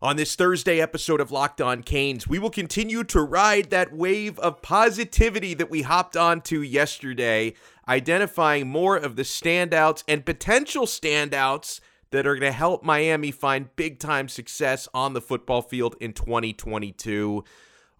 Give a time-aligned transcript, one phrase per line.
[0.00, 4.38] On this Thursday episode of Locked On Canes, we will continue to ride that wave
[4.38, 7.54] of positivity that we hopped onto yesterday,
[7.88, 11.80] identifying more of the standouts and potential standouts
[12.12, 16.12] that are going to help Miami find big time success on the football field in
[16.12, 17.42] 2022.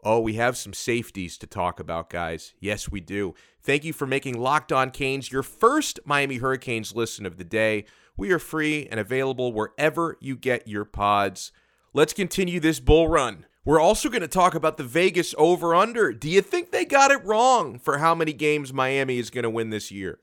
[0.05, 2.55] Oh, we have some safeties to talk about, guys.
[2.61, 3.35] Yes, we do.
[3.61, 7.87] Thank you for making Locked On Canes your first Miami Hurricanes listen of the day.
[8.17, 11.51] We are free and available wherever you get your pods.
[11.99, 13.45] Let's continue this bull run.
[13.65, 16.13] We're also going to talk about the Vegas over under.
[16.13, 19.51] Do you think they got it wrong for how many games Miami is going to
[19.51, 20.21] win this year?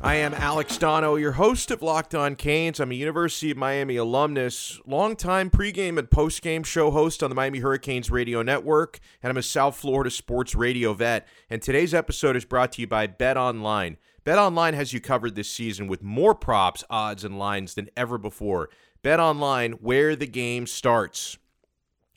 [0.00, 2.78] I am Alex Donno, your host of Locked On Canes.
[2.78, 7.58] I'm a University of Miami alumnus, longtime pregame and postgame show host on the Miami
[7.58, 11.26] Hurricanes radio network, and I'm a South Florida sports radio vet.
[11.50, 13.96] And today's episode is brought to you by Bet Online.
[14.22, 18.18] Bet Online has you covered this season with more props, odds, and lines than ever
[18.18, 18.70] before.
[19.02, 21.38] Bet Online, where the game starts.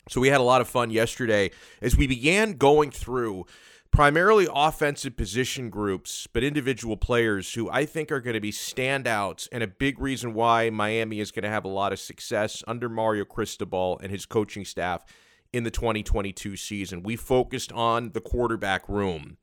[0.08, 3.46] So we had a lot of fun yesterday as we began going through
[3.92, 9.46] primarily offensive position groups, but individual players who I think are going to be standouts
[9.52, 12.88] and a big reason why Miami is going to have a lot of success under
[12.88, 15.04] Mario Cristobal and his coaching staff
[15.52, 17.02] in the 2022 season.
[17.02, 19.36] We focused on the quarterback room.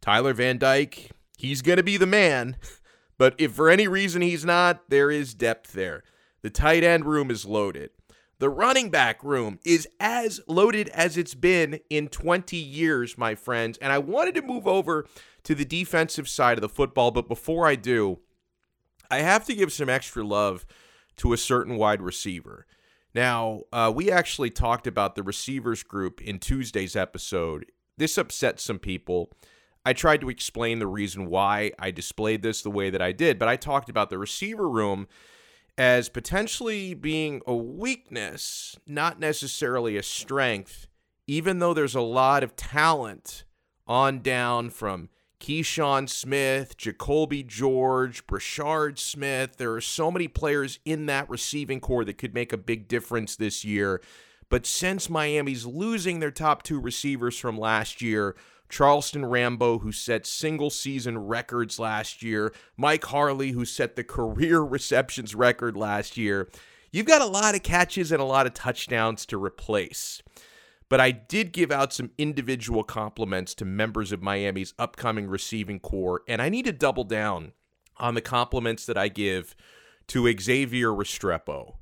[0.00, 2.56] Tyler Van Dyke, he's going to be the man,
[3.16, 6.02] but if for any reason he's not, there is depth there.
[6.42, 7.90] The tight end room is loaded.
[8.38, 13.78] The running back room is as loaded as it's been in 20 years, my friends.
[13.78, 15.06] And I wanted to move over
[15.44, 18.18] to the defensive side of the football, but before I do,
[19.10, 20.66] I have to give some extra love
[21.16, 22.66] to a certain wide receiver.
[23.14, 27.66] Now, uh, we actually talked about the receivers group in Tuesday's episode.
[27.96, 29.30] This upset some people.
[29.86, 33.38] I tried to explain the reason why I displayed this the way that I did,
[33.38, 35.06] but I talked about the receiver room
[35.76, 40.86] as potentially being a weakness, not necessarily a strength,
[41.26, 43.44] even though there's a lot of talent
[43.86, 45.08] on down from
[45.40, 49.56] Keyshawn Smith, Jacolby George, Brashard Smith.
[49.56, 53.36] There are so many players in that receiving core that could make a big difference
[53.36, 54.00] this year.
[54.48, 58.36] But since Miami's losing their top two receivers from last year,
[58.68, 64.60] Charleston Rambo, who set single season records last year, Mike Harley, who set the career
[64.64, 66.48] receptions record last year.
[66.90, 70.22] You've got a lot of catches and a lot of touchdowns to replace.
[70.88, 76.22] But I did give out some individual compliments to members of Miami's upcoming receiving core,
[76.28, 77.52] and I need to double down
[77.96, 79.56] on the compliments that I give
[80.08, 81.76] to Xavier Restrepo.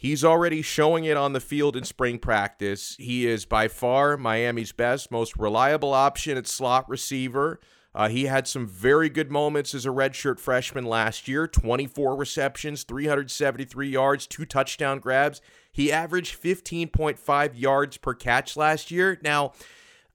[0.00, 2.96] He's already showing it on the field in spring practice.
[2.98, 7.60] He is by far Miami's best, most reliable option at slot receiver.
[7.94, 12.82] Uh, he had some very good moments as a redshirt freshman last year 24 receptions,
[12.84, 15.42] 373 yards, two touchdown grabs.
[15.70, 19.18] He averaged 15.5 yards per catch last year.
[19.22, 19.52] Now,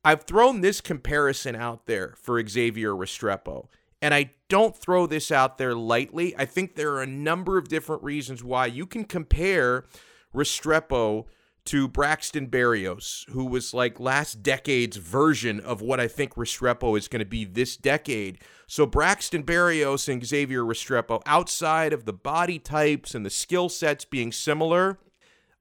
[0.04, 3.68] I've thrown this comparison out there for Xavier Restrepo.
[4.06, 6.38] And I don't throw this out there lightly.
[6.38, 9.86] I think there are a number of different reasons why you can compare
[10.32, 11.26] Restrepo
[11.66, 17.08] to Braxton Berrios, who was like last decade's version of what I think Restrepo is
[17.08, 18.38] going to be this decade.
[18.68, 24.06] So Braxton Berrios and Xavier Restrepo, outside of the body types and the skill sets
[24.06, 25.00] being similar,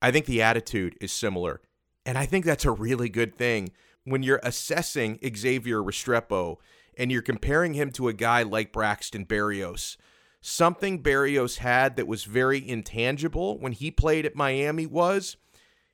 [0.02, 1.62] I think the attitude is similar.
[2.04, 3.70] And I think that's a really good thing
[4.04, 6.58] when you're assessing Xavier Restrepo
[6.98, 9.96] and you're comparing him to a guy like Braxton Berrios.
[10.40, 15.36] Something Berrios had that was very intangible when he played at Miami was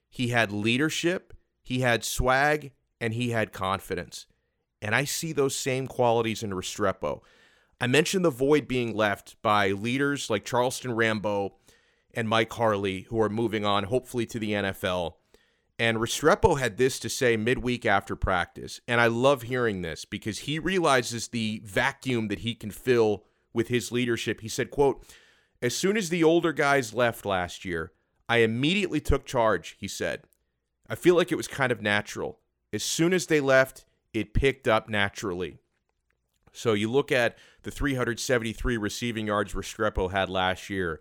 [0.09, 4.27] he had leadership, he had swag, and he had confidence.
[4.83, 7.21] And I see those same qualities in Restrepo.
[7.81, 11.55] I mentioned the void being left by leaders like Charleston Rambo
[12.13, 15.15] and Mike Harley, who are moving on, hopefully, to the NFL.
[15.81, 18.83] And Restrepo had this to say midweek after practice.
[18.87, 23.25] And I love hearing this because he realizes the vacuum that he can fill
[23.55, 24.43] with his leadership.
[24.43, 25.03] He said, quote,
[25.63, 27.93] as soon as the older guys left last year,
[28.29, 30.25] I immediately took charge, he said.
[30.87, 32.41] I feel like it was kind of natural.
[32.75, 35.61] As soon as they left, it picked up naturally.
[36.53, 41.01] So you look at the 373 receiving yards Restrepo had last year.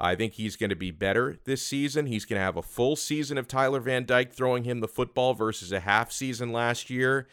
[0.00, 2.06] I think he's going to be better this season.
[2.06, 5.34] He's going to have a full season of Tyler Van Dyke throwing him the football
[5.34, 7.28] versus a half season last year.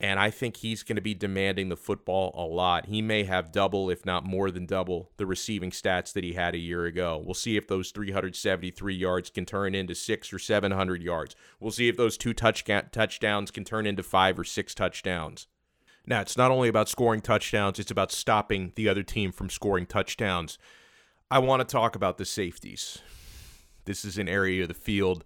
[0.00, 2.86] And I think he's going to be demanding the football a lot.
[2.86, 6.54] He may have double, if not more than double, the receiving stats that he had
[6.54, 7.22] a year ago.
[7.24, 11.36] We'll see if those 373 yards can turn into six or 700 yards.
[11.60, 15.46] We'll see if those two touch touchdowns can turn into five or six touchdowns.
[16.06, 19.86] Now, it's not only about scoring touchdowns, it's about stopping the other team from scoring
[19.86, 20.58] touchdowns.
[21.30, 22.98] I want to talk about the safeties.
[23.86, 25.24] This is an area of the field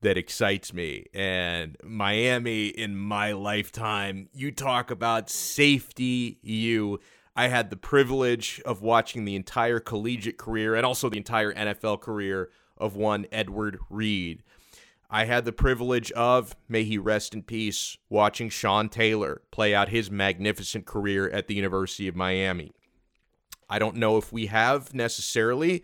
[0.00, 1.06] that excites me.
[1.12, 6.98] And Miami, in my lifetime, you talk about safety, you.
[7.36, 12.00] I had the privilege of watching the entire collegiate career and also the entire NFL
[12.00, 14.42] career of one Edward Reed.
[15.10, 19.90] I had the privilege of, may he rest in peace, watching Sean Taylor play out
[19.90, 22.72] his magnificent career at the University of Miami.
[23.74, 25.82] I don't know if we have necessarily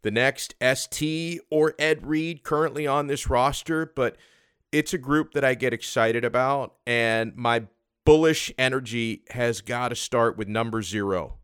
[0.00, 4.16] the next ST or Ed Reed currently on this roster, but
[4.72, 7.64] it's a group that I get excited about, and my
[8.06, 11.34] bullish energy has got to start with number zero,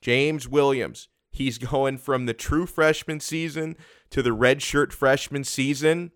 [0.00, 1.08] James Williams.
[1.32, 3.76] He's going from the true freshman season
[4.10, 6.12] to the redshirt freshman season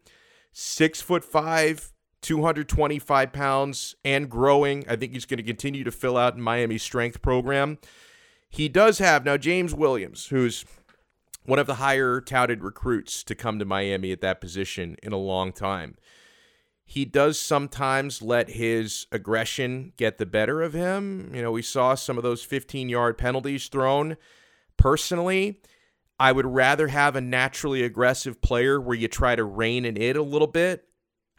[0.52, 1.92] six foot five,
[2.22, 4.84] 225 pounds, and growing.
[4.88, 7.78] I think he's going to continue to fill out in Miami's strength program.
[8.50, 10.64] He does have now James Williams, who's
[11.44, 15.16] one of the higher touted recruits to come to Miami at that position in a
[15.16, 15.96] long time.
[16.84, 21.30] He does sometimes let his aggression get the better of him.
[21.32, 24.16] You know, we saw some of those 15 yard penalties thrown.
[24.76, 25.60] Personally,
[26.18, 30.16] I would rather have a naturally aggressive player where you try to rein in it
[30.16, 30.89] a little bit.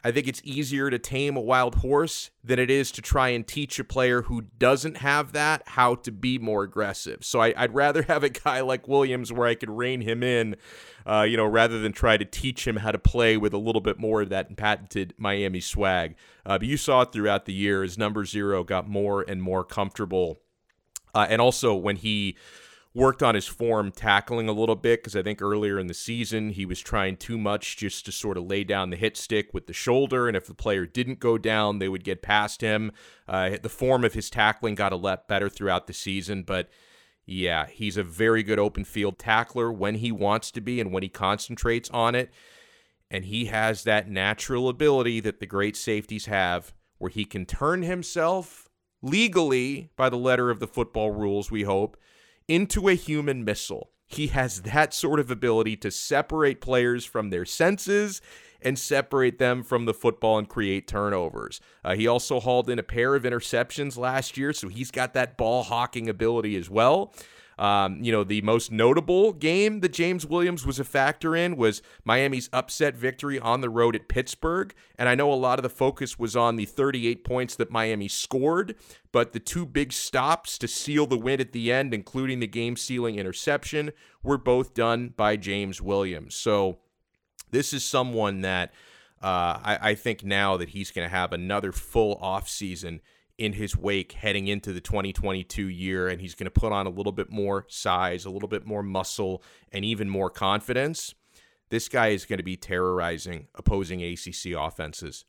[0.04, 3.46] I think it's easier to tame a wild horse than it is to try and
[3.46, 7.24] teach a player who doesn't have that how to be more aggressive.
[7.24, 10.56] So I, would rather have a guy like Williams where I could rein him in,
[11.06, 13.80] uh, you know, rather than try to teach him how to play with a little
[13.80, 16.16] bit more of that patented Miami swag.
[16.44, 19.62] Uh, but you saw it throughout the year as number zero got more and more
[19.62, 20.40] comfortable.
[21.14, 22.36] Uh, and also when he
[22.94, 26.50] worked on his form tackling a little bit because I think earlier in the season
[26.50, 29.66] he was trying too much just to sort of lay down the hit stick with
[29.66, 32.92] the shoulder, and if the player didn't go down, they would get past him.
[33.26, 36.68] Uh, the form of his tackling got a lot better throughout the season, but
[37.24, 41.02] yeah, he's a very good open field tackler when he wants to be and when
[41.02, 42.30] he concentrates on it.
[43.10, 47.82] And he has that natural ability that the great safeties have where he can turn
[47.82, 48.68] himself
[49.02, 51.96] legally by the letter of the football rules, we hope
[52.52, 53.88] into a human missile.
[54.06, 58.20] He has that sort of ability to separate players from their senses
[58.60, 61.62] and separate them from the football and create turnovers.
[61.82, 65.38] Uh, he also hauled in a pair of interceptions last year, so he's got that
[65.38, 67.14] ball hawking ability as well.
[67.62, 71.80] Um, you know, the most notable game that James Williams was a factor in was
[72.04, 74.74] Miami's upset victory on the road at Pittsburgh.
[74.98, 78.08] And I know a lot of the focus was on the 38 points that Miami
[78.08, 78.74] scored,
[79.12, 82.74] but the two big stops to seal the win at the end, including the game
[82.74, 83.92] sealing interception,
[84.24, 86.34] were both done by James Williams.
[86.34, 86.78] So
[87.52, 88.72] this is someone that
[89.22, 92.98] uh, I, I think now that he's going to have another full offseason
[93.42, 96.90] in his wake heading into the 2022 year, and he's going to put on a
[96.90, 99.42] little bit more size, a little bit more muscle,
[99.72, 101.16] and even more confidence.
[101.68, 105.24] This guy is going to be terrorizing opposing ACC offenses.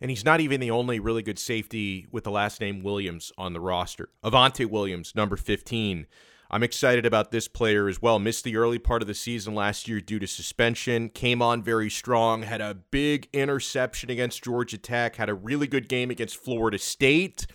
[0.00, 3.54] And he's not even the only really good safety with the last name Williams on
[3.54, 4.10] the roster.
[4.22, 6.06] Avantae Williams, number 15,
[6.50, 8.18] I'm excited about this player as well.
[8.18, 11.10] Missed the early part of the season last year due to suspension.
[11.10, 12.42] Came on very strong.
[12.42, 15.16] Had a big interception against Georgia Tech.
[15.16, 17.46] Had a really good game against Florida State.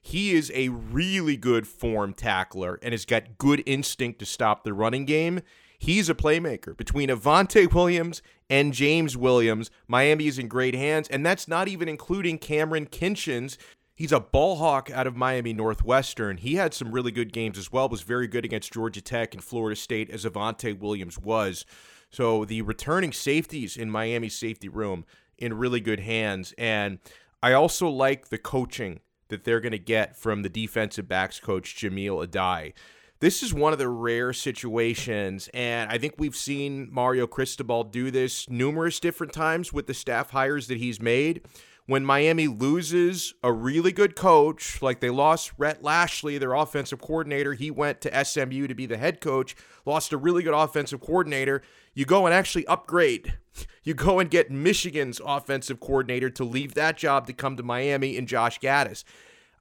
[0.00, 4.72] He is a really good form tackler and has got good instinct to stop the
[4.72, 5.40] running game.
[5.76, 6.76] He's a playmaker.
[6.76, 11.88] Between Avantae Williams and James Williams, Miami is in great hands, and that's not even
[11.88, 13.56] including Cameron Kinchens,
[13.98, 16.36] He's a ball hawk out of Miami Northwestern.
[16.36, 19.42] He had some really good games as well, was very good against Georgia Tech and
[19.42, 21.66] Florida State, as Avantae Williams was.
[22.08, 25.04] So the returning safeties in Miami's safety room
[25.36, 26.54] in really good hands.
[26.56, 27.00] And
[27.42, 29.00] I also like the coaching
[29.30, 32.74] that they're going to get from the defensive backs coach, Jahmile Addae.
[33.18, 38.12] This is one of the rare situations, and I think we've seen Mario Cristobal do
[38.12, 41.42] this numerous different times with the staff hires that he's made
[41.88, 47.54] when Miami loses a really good coach, like they lost Rhett Lashlee, their offensive coordinator,
[47.54, 51.62] he went to SMU to be the head coach, lost a really good offensive coordinator,
[51.94, 53.34] you go and actually upgrade.
[53.82, 58.16] You go and get Michigan's offensive coordinator to leave that job to come to Miami
[58.18, 59.02] and Josh Gattis.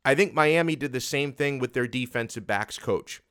[0.03, 3.21] I think Miami did the same thing with their defensive backs coach.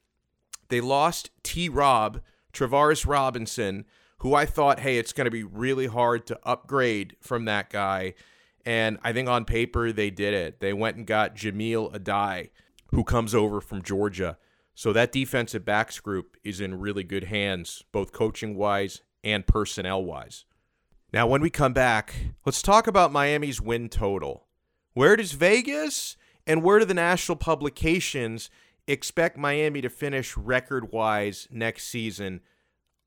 [0.70, 2.22] They lost T Rob,
[2.52, 3.84] Travaris Robinson,
[4.20, 8.14] who I thought, hey, it's going to be really hard to upgrade from that guy
[8.66, 10.60] and I think on paper they did it.
[10.60, 12.50] They went and got Jahmile Addae,
[12.90, 14.36] who comes over from Georgia.
[14.74, 20.04] So that defensive backs group is in really good hands, both coaching wise and personnel
[20.04, 20.44] wise.
[21.12, 24.48] Now, when we come back, let's talk about Miami's win total.
[24.92, 28.50] Where does Vegas And where do the national publications
[28.86, 32.40] expect Miami to finish record wise next season?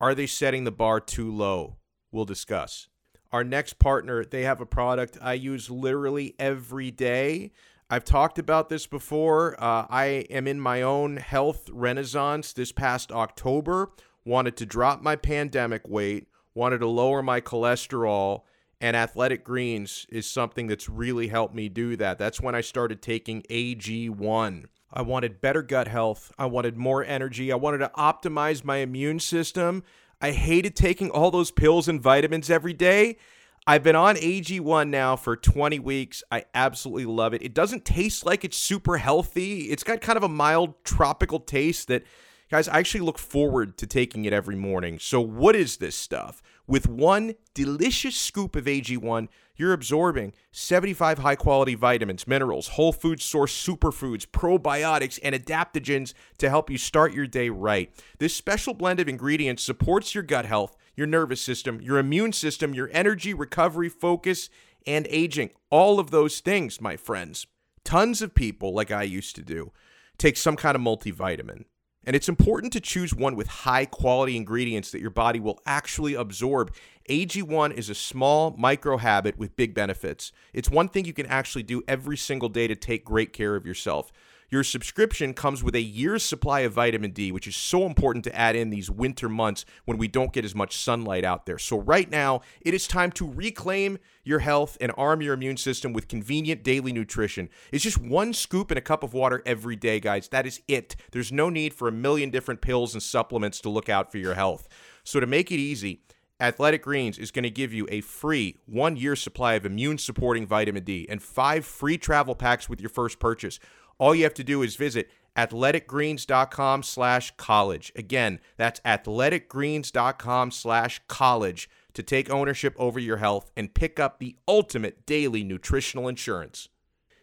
[0.02, 1.78] Are they setting the bar too low?
[2.12, 2.90] We'll discuss.
[3.32, 7.52] Our next partner, they have a product I use literally every day.
[7.90, 9.56] I've talked about this before.
[9.62, 13.92] Uh, I am in my own health renaissance this past October.
[14.26, 18.44] Wanted to drop my pandemic weight, wanted to lower my cholesterol,
[18.82, 22.18] and Athletic Greens is something that's really helped me do that.
[22.18, 24.66] That's when I started taking AG1.
[24.92, 26.32] I wanted better gut health.
[26.38, 27.52] I wanted more energy.
[27.52, 29.84] I wanted to optimize my immune system.
[30.22, 33.18] I hated taking all those pills and vitamins every day.
[33.66, 36.24] I've been on AG1 now for 20 weeks.
[36.32, 37.42] I absolutely love it.
[37.42, 39.70] It doesn't taste like it's super healthy.
[39.70, 42.04] It's got kind of a mild tropical taste that,
[42.50, 45.00] guys, I actually look forward to taking it every morning.
[45.00, 46.42] So, what is this stuff?
[46.68, 49.28] With one delicious scoop of AG1,
[49.60, 56.50] you're absorbing 75 high quality vitamins, minerals, whole food source superfoods, probiotics, and adaptogens to
[56.50, 57.92] help you start your day right.
[58.20, 62.74] This special blend of ingredients supports your gut health, your nervous system, your immune system,
[62.74, 64.50] your energy, recovery, focus,
[64.88, 65.50] and aging.
[65.70, 67.46] All of those things, my friends.
[67.84, 69.72] Tons of people, like I used to do,
[70.18, 71.66] take some kind of multivitamin.
[72.06, 76.14] And it's important to choose one with high quality ingredients that your body will actually
[76.16, 76.74] absorb.
[77.10, 80.32] AG1 is a small micro habit with big benefits.
[80.54, 83.66] It's one thing you can actually do every single day to take great care of
[83.66, 84.12] yourself.
[84.52, 88.36] Your subscription comes with a year's supply of vitamin D, which is so important to
[88.36, 91.58] add in these winter months when we don't get as much sunlight out there.
[91.58, 95.94] So, right now, it is time to reclaim your health and arm your immune system
[95.94, 97.50] with convenient daily nutrition.
[97.72, 100.28] It's just one scoop in a cup of water every day, guys.
[100.28, 100.96] That is it.
[101.12, 104.36] There's no need for a million different pills and supplements to look out for your
[104.36, 104.68] health.
[105.04, 106.02] So, to make it easy,
[106.40, 110.48] Athletic Greens is going to give you a free one year supply of immune supporting
[110.48, 113.60] vitamin D and five free travel packs with your first purchase.
[113.98, 117.92] All you have to do is visit athleticgreens.com slash college.
[117.96, 124.36] Again, that's athleticgreens.com slash college to take ownership over your health and pick up the
[124.48, 126.70] ultimate daily nutritional insurance.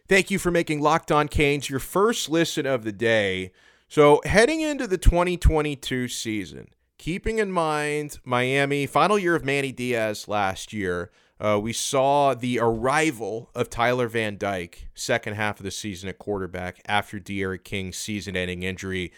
[0.07, 3.51] Thank you for making Locked On Canes your first listen of the day.
[3.89, 6.67] So, heading into the 2022 season,
[6.97, 12.59] keeping in mind Miami, final year of Manny Diaz last year, uh, we saw the
[12.59, 17.97] arrival of Tyler Van Dyke, second half of the season at quarterback after D'Eriq King's
[17.97, 19.11] season ending injury.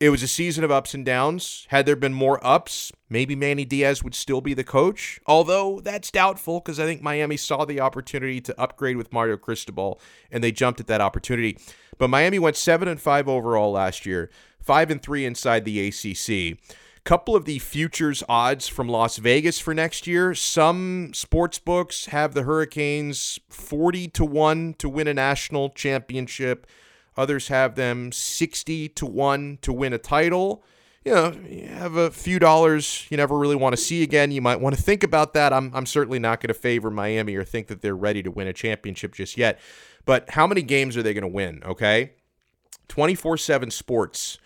[0.00, 1.66] It was a season of ups and downs.
[1.70, 5.20] Had there been more ups, maybe Manny Diaz would still be the coach.
[5.26, 10.00] Although that's doubtful because I think Miami saw the opportunity to upgrade with Mario Cristobal
[10.30, 11.58] and they jumped at that opportunity.
[11.98, 14.30] But Miami went 7 and 5 overall last year,
[14.62, 16.58] 5 and 3 inside the ACC
[17.08, 20.34] couple of the futures odds from Las Vegas for next year.
[20.34, 26.66] Some sports books have the Hurricanes 40 to 1 to win a national championship.
[27.16, 30.62] Others have them 60 to 1 to win a title.
[31.02, 34.30] You know, you have a few dollars you never really want to see again.
[34.30, 35.54] You might want to think about that.
[35.54, 38.48] I'm, I'm certainly not going to favor Miami or think that they're ready to win
[38.48, 39.58] a championship just yet.
[40.04, 41.62] But how many games are they going to win?
[41.64, 42.12] Okay.
[42.88, 44.36] 24 7 sports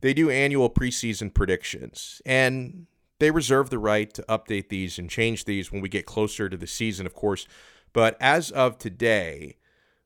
[0.00, 2.86] they do annual preseason predictions, and
[3.18, 6.56] they reserve the right to update these and change these when we get closer to
[6.56, 7.46] the season, of course.
[7.92, 9.56] But as of today,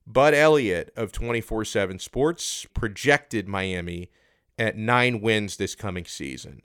[0.06, 4.10] Bud Elliott of 24 7 Sports projected Miami
[4.58, 6.62] at nine wins this coming season.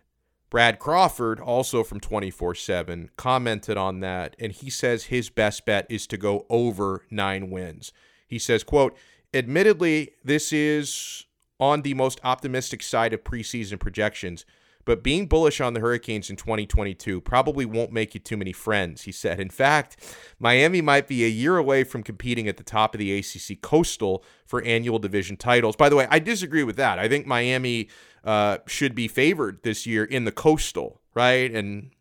[0.50, 5.86] Brad Crawford, also from 24 7, commented on that, and he says his best bet
[5.90, 7.94] is to go over nine wins.
[8.28, 8.98] He says, quote,
[9.34, 11.26] admittedly, this is
[11.60, 14.46] on the most optimistic side of preseason projections,
[14.86, 19.04] but being bullish on the Hurricanes in 2022 probably won't make you too many friends,
[19.04, 19.40] he said.
[19.40, 19.98] In fact,
[20.40, 24.24] Miami might be a year away from competing at the top of the ACC Coastal
[24.46, 25.76] for annual division titles.
[25.76, 26.98] By the way, I disagree with that.
[26.98, 27.90] I think Miami
[28.24, 31.52] uh, should be favored this year in the Coastal, right?
[31.52, 31.92] And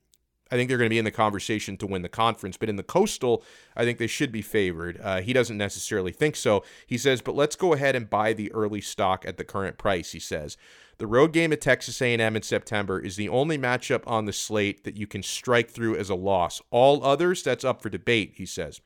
[0.51, 2.57] I think they're going to be in the conversation to win the conference.
[2.57, 3.43] But in the Coastal,
[3.77, 5.01] I think they should be favored.
[5.03, 6.65] Uh, he doesn't necessarily think so.
[6.87, 10.13] He says, but let's go ahead and buy the early stock at the current price.
[10.13, 10.57] He says.
[10.99, 14.83] The road game at Texas A&M in September is the only matchup on the slate
[14.83, 16.61] that you can strike through as a loss.
[16.73, 18.81] All others, that's up for debate, he says.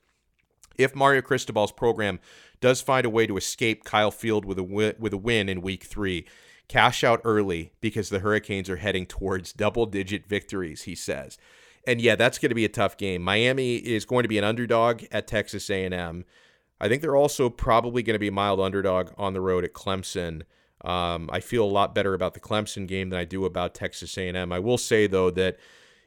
[0.77, 2.19] If Mario Cristobal's program
[2.61, 5.61] does find a way to escape Kyle Field with a win, with a win in
[5.61, 6.25] week 3,
[6.73, 11.37] Cash out early because the Hurricanes are heading towards double digit victories, he says.
[11.85, 13.21] And yeah, that's going to be a tough game.
[13.21, 16.25] Miami is going to be an underdog at Texas A&M.
[16.81, 19.73] I think they're also probably going to be a mild underdog on the road at
[19.73, 20.41] Clemson.
[20.83, 24.17] Um, I feel a lot better about the Clemson game than I do about Texas
[24.17, 24.51] A&M.
[24.51, 25.59] I will say though that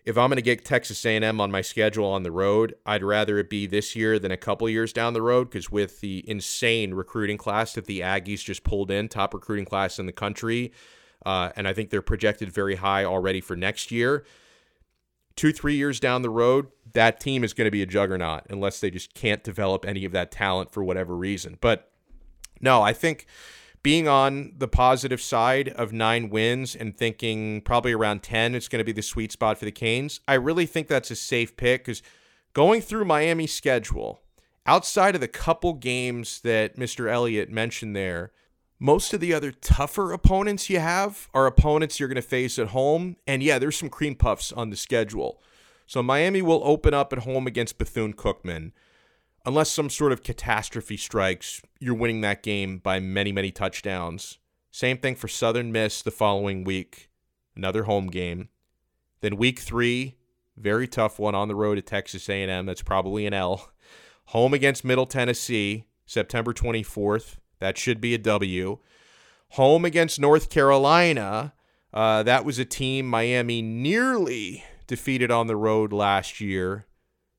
[0.06, 3.38] if I'm going to get Texas A&M on my schedule on the road, I'd rather
[3.38, 6.94] it be this year than a couple years down the road because with the insane
[6.94, 10.72] recruiting class that the Aggies just pulled in, top recruiting class in the country,
[11.26, 14.24] uh, and I think they're projected very high already for next year.
[15.34, 18.78] Two, three years down the road, that team is going to be a juggernaut unless
[18.78, 21.58] they just can't develop any of that talent for whatever reason.
[21.60, 21.90] But
[22.60, 23.26] no, I think
[23.86, 28.80] being on the positive side of nine wins and thinking probably around 10 it's going
[28.80, 31.84] to be the sweet spot for the Canes, I really think that's a safe pick
[31.84, 32.02] because
[32.52, 34.22] going through Miami's schedule,
[34.66, 37.08] outside of the couple games that Mr.
[37.08, 38.32] Elliott mentioned there,
[38.80, 42.70] most of the other tougher opponents you have are opponents you're going to face at
[42.70, 43.14] home.
[43.24, 45.40] And yeah, there's some cream puffs on the schedule.
[45.86, 48.72] So Miami will open up at home against Bethune Cookman
[49.46, 54.38] unless some sort of catastrophe strikes, you're winning that game by many, many touchdowns.
[54.72, 57.08] Same thing for Southern Miss the following week,
[57.54, 58.48] another home game.
[59.20, 60.16] Then week three,
[60.56, 62.66] very tough one on the road at Texas A&M.
[62.66, 63.70] That's probably an L.
[64.30, 67.36] Home against Middle Tennessee, September 24th.
[67.60, 68.78] That should be a W.
[69.50, 71.54] Home against North Carolina.
[71.94, 76.86] Uh, that was a team Miami nearly defeated on the road last year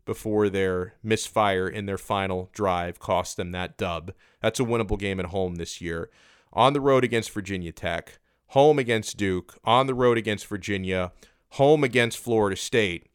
[0.08, 4.14] before their misfire in their final drive cost them that dub.
[4.42, 6.10] That's a winnable game at home this year.
[6.52, 11.12] On the road against Virginia Tech, home against Duke, on the road against Virginia,
[11.52, 13.06] home against Florida State.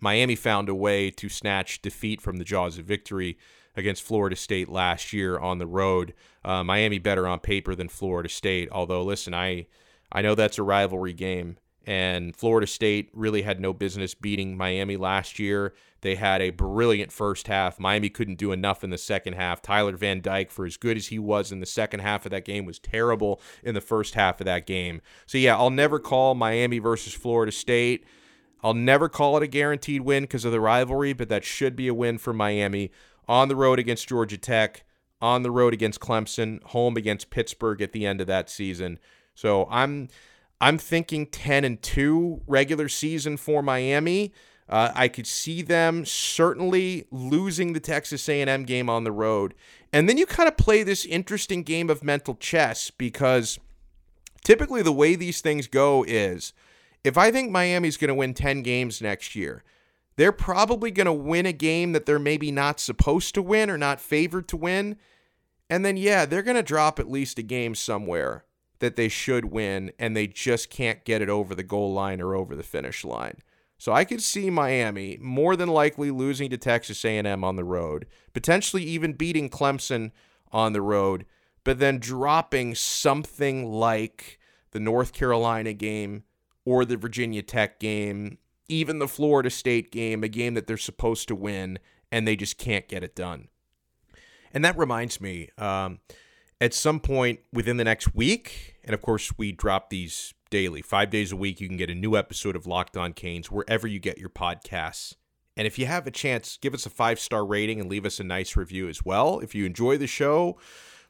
[0.00, 3.36] Miami found a way to snatch defeat from the jaws of victory
[3.76, 6.14] against Florida State last year on the road.
[6.44, 9.66] Uh, Miami better on paper than Florida State, although listen, I
[10.12, 11.56] I know that's a rivalry game
[11.86, 15.74] and Florida State really had no business beating Miami last year.
[16.00, 17.80] They had a brilliant first half.
[17.80, 19.62] Miami couldn't do enough in the second half.
[19.62, 22.44] Tyler Van Dyke, for as good as he was in the second half of that
[22.44, 25.00] game, was terrible in the first half of that game.
[25.26, 28.04] So, yeah, I'll never call Miami versus Florida State.
[28.62, 31.88] I'll never call it a guaranteed win because of the rivalry, but that should be
[31.88, 32.90] a win for Miami
[33.26, 34.84] on the road against Georgia Tech,
[35.22, 38.98] on the road against Clemson, home against Pittsburgh at the end of that season.
[39.34, 40.08] So, I'm
[40.64, 44.32] I'm thinking 10 and 2 regular season for Miami.
[44.66, 49.52] Uh, I could see them certainly losing the Texas A&M game on the road.
[49.92, 53.58] And then you kind of play this interesting game of mental chess because
[54.42, 56.54] typically the way these things go is
[57.04, 59.64] if I think Miami's going to win 10 games next year,
[60.16, 63.76] they're probably going to win a game that they're maybe not supposed to win or
[63.76, 64.96] not favored to win.
[65.68, 68.46] And then, yeah, they're going to drop at least a game somewhere
[68.80, 72.34] that they should win and they just can't get it over the goal line or
[72.34, 73.38] over the finish line.
[73.78, 78.06] So I could see Miami more than likely losing to Texas A&M on the road,
[78.32, 80.12] potentially even beating Clemson
[80.52, 81.26] on the road,
[81.64, 84.38] but then dropping something like
[84.70, 86.24] the North Carolina game
[86.64, 91.28] or the Virginia Tech game, even the Florida State game, a game that they're supposed
[91.28, 91.78] to win
[92.10, 93.48] and they just can't get it done.
[94.52, 95.98] And that reminds me, um,
[96.64, 98.76] at some point within the next week.
[98.84, 100.80] And of course, we drop these daily.
[100.80, 103.86] Five days a week, you can get a new episode of Locked On Canes wherever
[103.86, 105.14] you get your podcasts.
[105.58, 108.18] And if you have a chance, give us a five star rating and leave us
[108.18, 109.40] a nice review as well.
[109.40, 110.58] If you enjoy the show,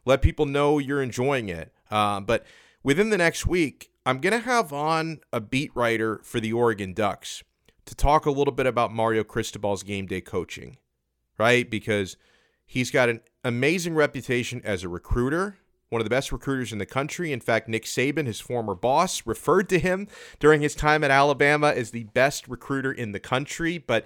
[0.03, 1.73] let people know you're enjoying it.
[1.89, 2.45] Uh, but
[2.83, 6.93] within the next week, I'm going to have on a beat writer for the Oregon
[6.93, 7.45] Ducks
[7.85, 10.75] to talk a little bit about Mario Cristobal's game day coaching,
[11.39, 11.69] right?
[11.69, 12.17] Because
[12.65, 15.57] he's got an amazing reputation as a recruiter,
[15.89, 17.31] one of the best recruiters in the country.
[17.31, 20.07] In fact, Nick Saban, his former boss, referred to him
[20.39, 23.77] during his time at Alabama as the best recruiter in the country.
[23.77, 24.05] But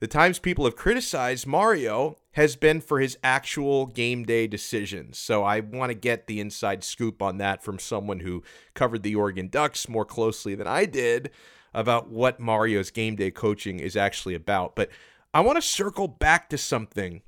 [0.00, 5.18] the times people have criticized Mario has been for his actual game day decisions.
[5.18, 8.42] So I want to get the inside scoop on that from someone who
[8.74, 11.30] covered the Oregon Ducks more closely than I did
[11.72, 14.76] about what Mario's game day coaching is actually about.
[14.76, 14.90] But
[15.32, 17.22] I want to circle back to something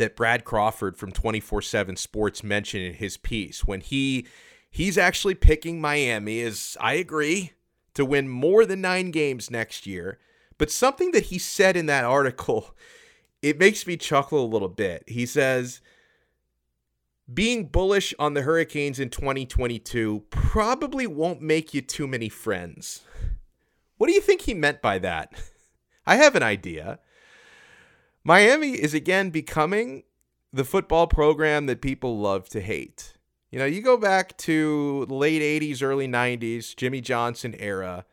[0.00, 4.26] that Brad Crawford from 24/7 Sports mentioned in his piece when he
[4.70, 7.52] he's actually picking Miami as I agree
[7.94, 10.18] to win more than 9 games next year.
[10.58, 12.74] But something that he said in that article
[13.42, 15.04] it makes me chuckle a little bit.
[15.06, 15.80] He says
[17.32, 23.02] being bullish on the Hurricanes in 2022 probably won't make you too many friends.
[23.98, 25.32] What do you think he meant by that?
[26.06, 26.98] I have an idea.
[28.22, 30.02] Miami is again becoming
[30.52, 33.14] the football program that people love to hate.
[33.50, 38.04] You know, you go back to late 80s, early 90s, Jimmy Johnson era,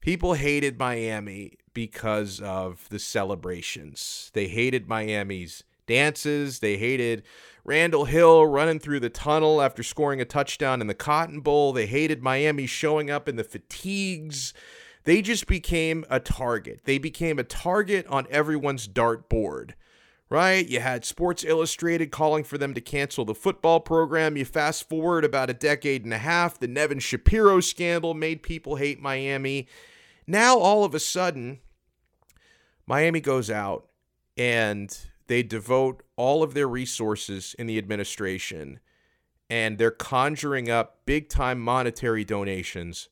[0.00, 4.30] people hated Miami because of the celebrations.
[4.34, 7.22] They hated Miami's dances, they hated
[7.64, 11.72] Randall Hill running through the tunnel after scoring a touchdown in the Cotton Bowl.
[11.72, 14.52] They hated Miami showing up in the fatigues
[15.08, 16.82] they just became a target.
[16.84, 19.70] They became a target on everyone's dartboard,
[20.28, 20.68] right?
[20.68, 24.36] You had Sports Illustrated calling for them to cancel the football program.
[24.36, 28.76] You fast forward about a decade and a half, the Nevin Shapiro scandal made people
[28.76, 29.66] hate Miami.
[30.26, 31.60] Now, all of a sudden,
[32.86, 33.88] Miami goes out
[34.36, 34.94] and
[35.26, 38.78] they devote all of their resources in the administration
[39.48, 43.08] and they're conjuring up big time monetary donations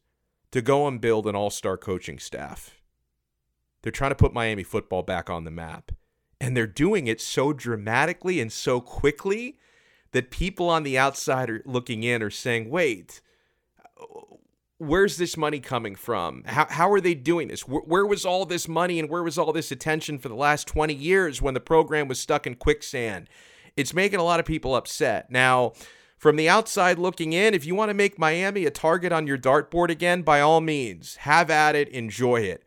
[0.53, 2.77] to go and build an all star coaching staff.
[3.83, 5.93] They're trying to put Miami football back on the map.
[6.41, 9.59] And they're doing it so dramatically and so quickly
[10.13, 13.21] that people on the outside are looking in are saying, wait,
[14.79, 16.43] where's this money coming from?
[16.45, 17.67] How, how are they doing this?
[17.67, 20.67] Where, where was all this money and where was all this attention for the last
[20.67, 23.29] 20 years when the program was stuck in quicksand?
[23.77, 25.31] It's making a lot of people upset.
[25.31, 25.73] Now,
[26.16, 29.37] from the outside looking in, if you want to make Miami a target on your
[29.37, 32.62] dartboard again, by all means, have at it, enjoy it.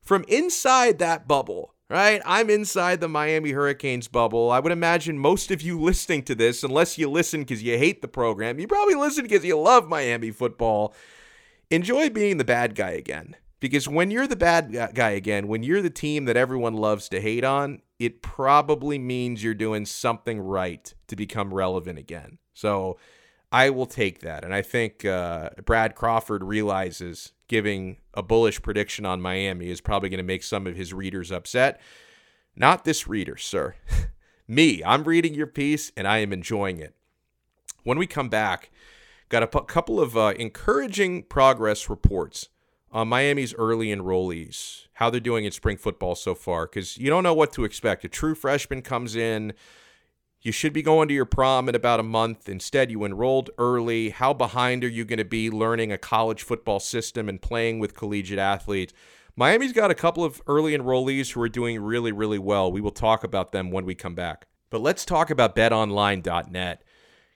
[0.00, 2.22] From inside that bubble, right?
[2.24, 4.50] I'm inside the Miami Hurricanes bubble.
[4.50, 8.00] I would imagine most of you listening to this, unless you listen because you hate
[8.00, 10.94] the program, you probably listen because you love Miami football.
[11.70, 13.36] Enjoy being the bad guy again.
[13.60, 17.20] Because when you're the bad guy again, when you're the team that everyone loves to
[17.20, 22.38] hate on, it probably means you're doing something right to become relevant again.
[22.54, 22.96] So
[23.52, 24.44] I will take that.
[24.44, 30.08] And I think uh, Brad Crawford realizes giving a bullish prediction on Miami is probably
[30.08, 31.80] going to make some of his readers upset.
[32.56, 33.74] Not this reader, sir.
[34.48, 34.82] Me.
[34.84, 36.94] I'm reading your piece and I am enjoying it.
[37.82, 38.70] When we come back,
[39.28, 42.48] got a p- couple of uh, encouraging progress reports
[42.90, 47.24] on Miami's early enrollees, how they're doing in spring football so far, because you don't
[47.24, 48.04] know what to expect.
[48.04, 49.52] A true freshman comes in
[50.44, 52.50] you should be going to your prom in about a month.
[52.50, 54.10] Instead, you enrolled early.
[54.10, 57.96] How behind are you going to be learning a college football system and playing with
[57.96, 58.92] collegiate athletes?
[59.36, 62.70] Miami's got a couple of early enrollees who are doing really, really well.
[62.70, 64.46] We will talk about them when we come back.
[64.68, 66.84] But let's talk about betonline.net.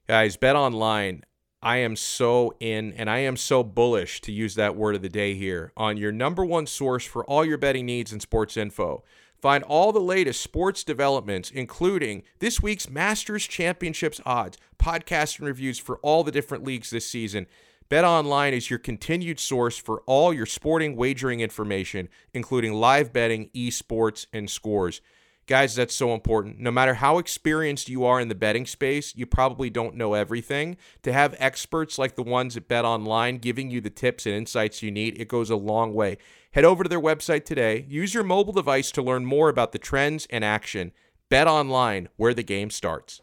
[0.06, 1.22] Guys, betonline,
[1.62, 5.08] I am so in and I am so bullish to use that word of the
[5.08, 9.02] day here on your number one source for all your betting needs and sports info.
[9.40, 15.78] Find all the latest sports developments, including this week's Masters Championships odds, podcasts and reviews
[15.78, 17.46] for all the different leagues this season.
[17.88, 23.48] Bet Online is your continued source for all your sporting wagering information, including live betting,
[23.54, 25.00] esports, and scores.
[25.48, 26.60] Guys, that's so important.
[26.60, 30.76] No matter how experienced you are in the betting space, you probably don't know everything.
[31.04, 34.82] To have experts like the ones at Bet Online giving you the tips and insights
[34.82, 36.18] you need, it goes a long way.
[36.50, 37.86] Head over to their website today.
[37.88, 40.92] Use your mobile device to learn more about the trends and action.
[41.30, 43.22] Bet online, where the game starts.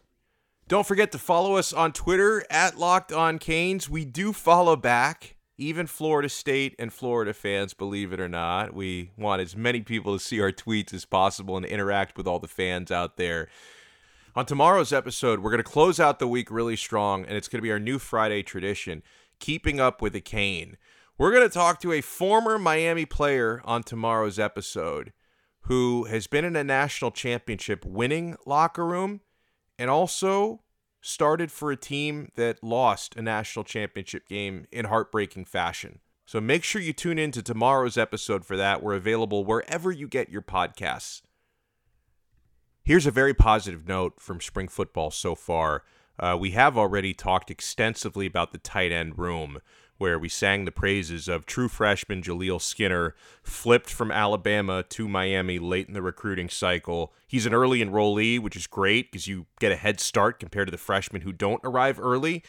[0.66, 3.88] Don't forget to follow us on Twitter at Locked On Canes.
[3.88, 8.74] We do follow back, even Florida State and Florida fans, believe it or not.
[8.74, 12.38] We want as many people to see our tweets as possible and interact with all
[12.38, 13.48] the fans out there.
[14.34, 17.58] On tomorrow's episode, we're going to close out the week really strong, and it's going
[17.58, 19.02] to be our new Friday tradition,
[19.38, 20.76] keeping up with a cane.
[21.16, 25.14] We're going to talk to a former Miami player on tomorrow's episode
[25.62, 29.22] who has been in a national championship winning locker room
[29.78, 30.60] and also
[31.06, 36.00] started for a team that lost a national championship game in heartbreaking fashion.
[36.26, 38.82] So make sure you tune in to tomorrow's episode for that.
[38.82, 41.22] We're available wherever you get your podcasts.
[42.82, 45.84] Here's a very positive note from spring football so far.
[46.18, 49.58] Uh, we have already talked extensively about the tight end room
[49.98, 55.58] where we sang the praises of true freshman Jaleel Skinner, flipped from Alabama to Miami
[55.58, 57.12] late in the recruiting cycle.
[57.26, 60.72] He's an early enrollee, which is great because you get a head start compared to
[60.72, 62.42] the freshmen who don't arrive early.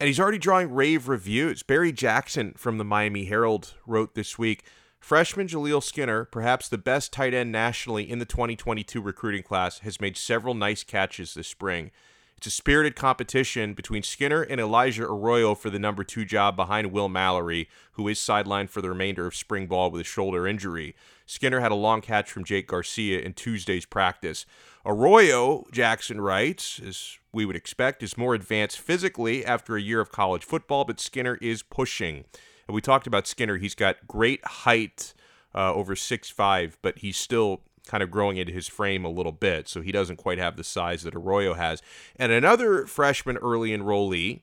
[0.00, 1.62] And he's already drawing rave reviews.
[1.62, 4.64] Barry Jackson from the Miami Herald wrote this week
[5.00, 10.00] Freshman Jaleel Skinner, perhaps the best tight end nationally in the 2022 recruiting class, has
[10.00, 11.90] made several nice catches this spring.
[12.38, 16.92] It's a spirited competition between Skinner and Elijah Arroyo for the number two job behind
[16.92, 20.94] Will Mallory, who is sidelined for the remainder of spring ball with a shoulder injury.
[21.26, 24.46] Skinner had a long catch from Jake Garcia in Tuesday's practice.
[24.86, 30.12] Arroyo, Jackson writes, as we would expect, is more advanced physically after a year of
[30.12, 32.24] college football, but Skinner is pushing.
[32.68, 33.56] And we talked about Skinner.
[33.56, 35.12] He's got great height,
[35.56, 39.32] uh, over six five, but he's still kind of growing into his frame a little
[39.32, 41.82] bit, so he doesn't quite have the size that Arroyo has.
[42.16, 44.42] And another freshman early enrollee,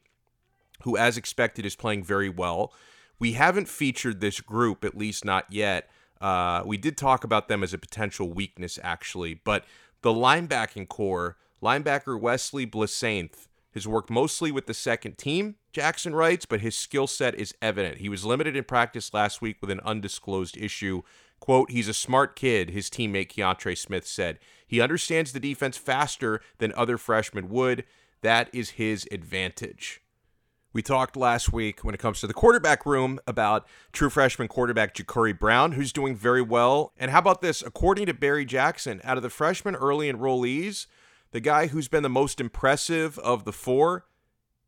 [0.84, 2.74] who, as expected, is playing very well.
[3.20, 5.90] We haven't featured this group, at least not yet.
[6.20, 9.64] Uh, we did talk about them as a potential weakness, actually, but
[10.02, 16.46] the linebacking core, linebacker Wesley Bissainthe has worked mostly with the second team, Jackson writes,
[16.46, 17.98] but his skill set is evident.
[17.98, 21.02] He was limited in practice last week with an undisclosed issue.
[21.40, 24.40] Quote, he's a smart kid, his teammate Keontra Smith said.
[24.68, 27.84] He understands the defense faster than other freshmen would.
[28.22, 30.02] That is his advantage.
[30.74, 34.94] We talked last week when it comes to the quarterback room about true freshman quarterback
[34.94, 36.92] Jacurri Brown, who's doing very well.
[36.98, 37.62] And how about this?
[37.62, 40.88] According to Barry Jackson, out of the freshman early enrollees,
[41.32, 44.06] the guy who's been the most impressive of the four,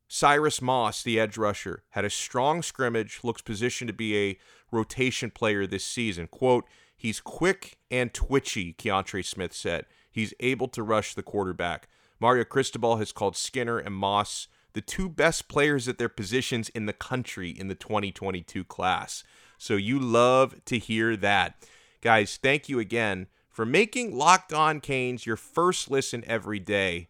[0.07, 4.39] Cyrus Moss, the edge rusher, had a strong scrimmage, looks positioned to be a
[4.71, 6.27] rotation player this season.
[6.27, 6.65] Quote,
[6.95, 9.85] he's quick and twitchy, Keontra Smith said.
[10.09, 11.87] He's able to rush the quarterback.
[12.19, 16.85] Mario Cristobal has called Skinner and Moss the two best players at their positions in
[16.85, 19.23] the country in the 2022 class.
[19.57, 21.67] So you love to hear that.
[22.01, 27.09] Guys, thank you again for making Locked On Canes your first listen every day.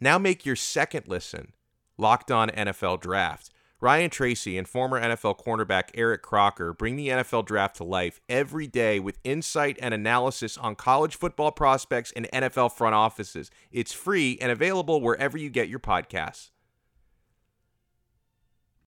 [0.00, 1.54] Now make your second listen
[2.02, 3.50] Locked On NFL Draft.
[3.80, 8.66] Ryan Tracy and former NFL cornerback Eric Crocker bring the NFL draft to life every
[8.66, 13.52] day with insight and analysis on college football prospects and NFL front offices.
[13.70, 16.50] It's free and available wherever you get your podcasts.